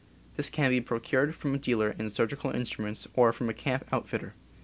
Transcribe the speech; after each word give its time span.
This 0.33 0.49
can 0.49 0.71
be 0.71 0.81
procured 0.81 1.35
from 1.35 1.53
a 1.53 1.59
dealer 1.59 1.93
in 1.99 2.09
surgical 2.09 2.49
instruments 2.49 3.07
or 3.13 3.31
from 3.31 3.49
a 3.49 3.53
camp 3.53 3.87
out 3.93 4.07
fitter. 4.07 4.33